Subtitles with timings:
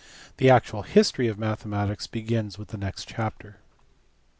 [0.37, 3.57] The actual history of mathematics begins with the next chapter.